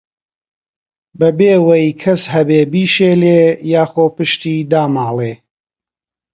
[1.19, 3.41] بەبێ وەی کەس هەبێ بیشێلێ،
[3.73, 5.33] یاخۆ پشتی داماڵێ